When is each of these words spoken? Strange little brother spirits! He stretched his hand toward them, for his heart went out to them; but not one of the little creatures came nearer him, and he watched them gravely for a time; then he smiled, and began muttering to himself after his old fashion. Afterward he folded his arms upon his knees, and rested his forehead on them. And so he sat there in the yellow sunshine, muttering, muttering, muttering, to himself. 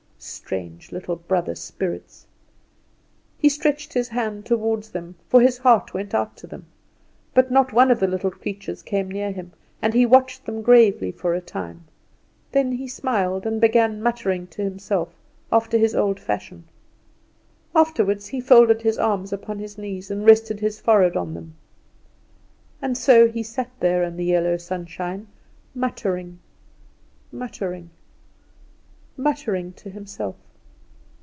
Strange 0.23 0.91
little 0.91 1.15
brother 1.15 1.55
spirits! 1.55 2.27
He 3.39 3.49
stretched 3.49 3.93
his 3.93 4.09
hand 4.09 4.45
toward 4.45 4.83
them, 4.83 5.15
for 5.27 5.41
his 5.41 5.57
heart 5.57 5.95
went 5.95 6.13
out 6.13 6.37
to 6.37 6.45
them; 6.45 6.67
but 7.33 7.49
not 7.49 7.73
one 7.73 7.89
of 7.89 7.99
the 7.99 8.05
little 8.05 8.29
creatures 8.29 8.83
came 8.83 9.09
nearer 9.09 9.31
him, 9.31 9.51
and 9.81 9.95
he 9.95 10.05
watched 10.05 10.45
them 10.45 10.61
gravely 10.61 11.11
for 11.11 11.33
a 11.33 11.41
time; 11.41 11.85
then 12.51 12.73
he 12.73 12.87
smiled, 12.87 13.47
and 13.47 13.59
began 13.59 13.99
muttering 13.99 14.45
to 14.45 14.61
himself 14.63 15.15
after 15.51 15.75
his 15.79 15.95
old 15.95 16.19
fashion. 16.19 16.65
Afterward 17.73 18.21
he 18.21 18.39
folded 18.39 18.83
his 18.83 18.99
arms 18.99 19.33
upon 19.33 19.57
his 19.57 19.75
knees, 19.79 20.11
and 20.11 20.23
rested 20.23 20.59
his 20.59 20.79
forehead 20.79 21.17
on 21.17 21.33
them. 21.33 21.55
And 22.79 22.95
so 22.95 23.27
he 23.27 23.41
sat 23.41 23.71
there 23.79 24.03
in 24.03 24.17
the 24.17 24.25
yellow 24.25 24.57
sunshine, 24.57 25.29
muttering, 25.73 26.37
muttering, 27.31 27.89
muttering, 29.17 29.71
to 29.73 29.89
himself. 29.89 30.35